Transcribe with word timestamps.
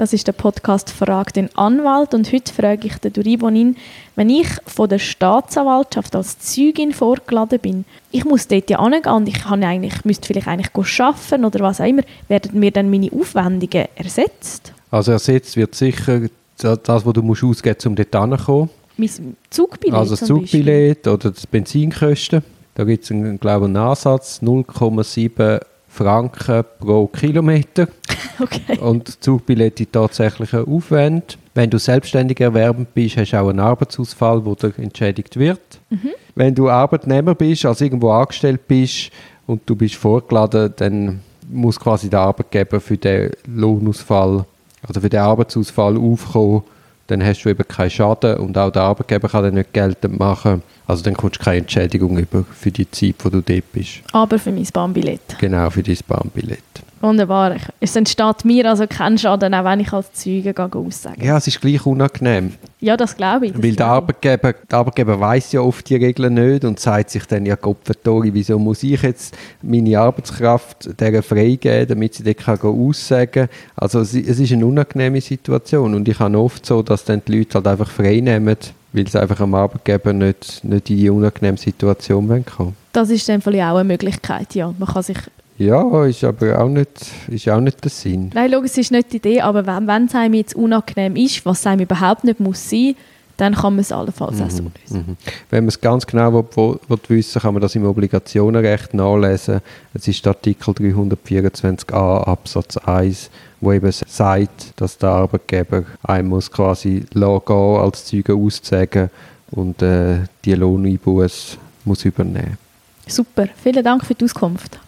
Das 0.00 0.14
ist 0.14 0.26
der 0.26 0.32
Podcast 0.32 0.88
«Frag 0.88 1.34
den 1.34 1.54
Anwalt» 1.56 2.14
und 2.14 2.32
heute 2.32 2.54
frage 2.54 2.86
ich 2.86 2.96
den 2.96 3.12
Duribonin, 3.12 3.76
wenn 4.16 4.30
ich 4.30 4.48
von 4.64 4.88
der 4.88 4.98
Staatsanwaltschaft 4.98 6.16
als 6.16 6.38
Zeugin 6.38 6.94
vorgeladen 6.94 7.58
bin, 7.58 7.84
ich 8.10 8.24
muss 8.24 8.48
dort 8.48 8.70
ja 8.70 8.82
hingehen 8.82 9.12
und 9.12 9.28
ich 9.28 9.42
kann 9.42 9.62
eigentlich, 9.62 10.02
müsste 10.06 10.26
vielleicht 10.26 10.48
eigentlich 10.48 10.70
arbeiten 10.74 11.44
oder 11.44 11.60
was 11.60 11.82
auch 11.82 11.84
immer, 11.84 12.00
werden 12.28 12.58
mir 12.58 12.70
dann 12.70 12.88
meine 12.88 13.12
Aufwendungen 13.12 13.88
ersetzt? 13.94 14.72
Also 14.90 15.12
ersetzt 15.12 15.58
wird 15.58 15.74
sicher 15.74 16.22
das, 16.56 17.04
was 17.04 17.12
du 17.12 17.20
musst 17.20 17.44
ausgeben 17.44 17.74
musst, 17.76 17.86
um 17.86 17.94
dort 17.94 18.30
hinzukommen. 18.30 18.70
Mein 18.96 19.36
Zugbillett 19.50 19.98
Also 19.98 20.16
das 20.16 20.26
Zugbillett 20.26 21.06
oder 21.08 21.30
das 21.30 21.46
Benzinkosten. 21.46 22.42
Da 22.74 22.84
gibt 22.84 23.04
es, 23.04 23.10
einen, 23.10 23.38
glaube 23.38 23.66
ich, 23.66 23.68
einen 23.68 23.76
Ansatz, 23.76 24.40
0,7 24.42 25.60
Franken 25.90 26.64
pro 26.78 27.06
Kilometer. 27.06 27.88
Okay. 28.42 28.78
Und 28.78 29.22
Zugbillett 29.22 29.78
die 29.78 29.84
tatsächlichen 29.84 30.66
Aufwand. 30.66 31.36
Wenn 31.54 31.68
du 31.68 31.78
selbstständig 31.78 32.40
erwerbend 32.40 32.94
bist, 32.94 33.18
hast 33.18 33.32
du 33.32 33.36
auch 33.36 33.50
einen 33.50 33.60
Arbeitsausfall, 33.60 34.42
wo 34.46 34.54
dir 34.54 34.72
entschädigt 34.78 35.38
wird. 35.38 35.60
Mhm. 35.90 36.10
Wenn 36.34 36.54
du 36.54 36.70
Arbeitnehmer 36.70 37.34
bist, 37.34 37.66
also 37.66 37.84
irgendwo 37.84 38.10
angestellt 38.10 38.66
bist 38.66 39.10
und 39.46 39.60
du 39.66 39.76
bist 39.76 39.96
vorgeladen, 39.96 40.72
dann 40.76 41.20
muss 41.50 41.78
quasi 41.78 42.08
der 42.08 42.20
Arbeitgeber 42.20 42.80
für 42.80 42.96
den 42.96 43.32
Lohnausfall, 43.46 44.46
also 44.86 45.00
für 45.02 45.10
den 45.10 45.20
Arbeitsausfall 45.20 45.98
aufkommen. 45.98 46.62
Dann 47.08 47.22
hast 47.22 47.42
du 47.42 47.50
eben 47.50 47.68
keinen 47.68 47.90
Schaden 47.90 48.38
und 48.38 48.56
auch 48.56 48.70
der 48.70 48.82
Arbeitgeber 48.82 49.28
kann 49.28 49.44
dann 49.44 49.54
nicht 49.54 49.74
geltend 49.74 50.18
machen. 50.18 50.62
Also 50.90 51.04
dann 51.04 51.14
kommst 51.14 51.40
du 51.40 51.44
keine 51.44 51.58
Entschädigung 51.58 52.18
über 52.18 52.44
für 52.52 52.72
die 52.72 52.90
Zeit, 52.90 53.14
wo 53.22 53.28
du 53.28 53.40
dort 53.40 53.72
bist. 53.72 54.00
Aber 54.12 54.38
für 54.40 54.50
mein 54.50 54.66
Bahnbillett. 54.72 55.38
Genau, 55.38 55.70
für 55.70 55.84
dein 55.84 55.98
Bahnbillett. 56.08 56.58
Wunderbar. 57.00 57.56
Es 57.78 57.96
entsteht 57.96 58.44
mir 58.44 58.68
also 58.68 58.86
kein 58.86 59.16
Schaden, 59.16 59.54
auch 59.54 59.64
wenn 59.64 59.80
ich 59.80 59.92
als 59.92 60.12
Zeuge 60.12 60.52
gehe 60.52 60.70
aussagen 60.74 61.24
Ja, 61.24 61.38
es 61.38 61.46
ist 61.46 61.60
gleich 61.60 61.86
unangenehm. 61.86 62.54
Ja, 62.80 62.96
das 62.96 63.16
glaube 63.16 63.46
ich. 63.46 63.52
Das 63.52 63.62
Weil 63.62 63.76
der 63.76 63.86
Arbeitgeber, 63.86 64.52
der 64.52 64.78
Arbeitgeber 64.78 65.18
weiß 65.18 65.52
ja 65.52 65.60
oft 65.60 65.88
die 65.88 65.96
Regeln 65.96 66.34
nicht 66.34 66.64
und 66.64 66.78
sagt 66.78 67.10
sich 67.10 67.24
dann, 67.24 67.46
ja 67.46 67.56
verdammt, 67.56 68.34
wieso 68.34 68.58
muss 68.58 68.82
ich 68.82 69.00
jetzt 69.00 69.34
meine 69.62 69.98
Arbeitskraft 69.98 71.00
der 71.00 71.22
freigeben, 71.22 71.88
damit 71.88 72.14
sie 72.14 72.24
dort 72.24 72.38
kann 72.38 72.60
aussagen 72.60 73.48
Also 73.76 74.00
es, 74.00 74.12
es 74.12 74.38
ist 74.40 74.52
eine 74.52 74.66
unangenehme 74.66 75.20
Situation 75.20 75.94
und 75.94 76.06
ich 76.06 76.18
habe 76.18 76.36
oft 76.36 76.66
so, 76.66 76.82
dass 76.82 77.04
dann 77.04 77.22
die 77.26 77.38
Leute 77.38 77.54
halt 77.54 77.66
einfach 77.68 77.90
frei 77.90 78.20
nehmen, 78.20 78.56
weil 78.92 79.08
sie 79.08 79.20
einfach 79.20 79.40
am 79.40 79.54
Arbeitgeber 79.54 80.12
nicht, 80.12 80.64
nicht 80.64 80.90
in 80.90 80.96
die 80.96 81.10
unangenehme 81.10 81.58
Situation 81.58 82.26
kommen 82.28 82.44
wollen. 82.58 82.76
Das 82.92 83.10
ist 83.10 83.28
dann 83.28 83.40
vielleicht 83.40 83.70
auch 83.70 83.76
eine 83.76 83.84
Möglichkeit, 83.84 84.54
ja. 84.54 84.74
Man 84.78 84.88
kann 84.88 85.02
sich 85.02 85.18
Ja, 85.58 86.04
ist 86.04 86.24
aber 86.24 86.58
auch 86.58 86.68
nicht, 86.68 86.88
ist 87.28 87.48
auch 87.48 87.60
nicht 87.60 87.82
der 87.84 87.90
Sinn. 87.90 88.30
Nein, 88.34 88.50
logisch, 88.50 88.72
es 88.72 88.78
ist 88.78 88.92
nicht 88.92 89.12
die 89.12 89.18
Idee, 89.18 89.40
aber 89.42 89.66
wenn, 89.66 89.86
wenn 89.86 90.06
es 90.06 90.14
einem 90.14 90.34
jetzt 90.34 90.56
unangenehm 90.56 91.16
ist, 91.16 91.44
was 91.46 91.60
es 91.60 91.66
einem 91.66 91.82
überhaupt 91.82 92.24
nicht 92.24 92.40
muss 92.40 92.68
sein, 92.68 92.94
dann 93.40 93.54
kann 93.54 93.74
man 93.74 93.80
es 93.80 93.92
allenfalls 93.92 94.40
auch 94.40 94.50
so 94.50 94.64
lösen. 94.64 95.06
Mhm. 95.06 95.16
Wenn 95.48 95.64
man 95.64 95.68
es 95.68 95.80
ganz 95.80 96.06
genau 96.06 96.32
will, 96.32 96.44
will, 96.54 96.78
will 96.88 96.98
wissen 97.08 97.40
kann 97.40 97.54
man 97.54 97.62
das 97.62 97.74
im 97.74 97.86
Obligationenrecht 97.86 98.92
nachlesen. 98.92 99.60
Es 99.94 100.06
ist 100.06 100.26
Artikel 100.26 100.74
324a 100.74 102.24
Absatz 102.24 102.76
1, 102.76 103.30
wo 103.60 103.72
eben 103.72 103.90
sagt, 103.92 104.74
dass 104.76 104.98
der 104.98 105.10
Arbeitgeber 105.10 105.84
einem 106.02 106.28
muss 106.28 106.50
quasi 106.50 107.04
gehen, 107.12 107.50
als 107.80 108.04
Zeuge 108.04 108.34
auszusagen 108.34 109.10
und 109.52 109.80
äh, 109.82 110.18
die 110.44 110.54
Lohneinbuße 110.54 111.56
muss 111.84 112.04
übernehmen. 112.04 112.58
Super, 113.06 113.48
vielen 113.62 113.82
Dank 113.82 114.04
für 114.04 114.14
die 114.14 114.24
Auskunft. 114.24 114.80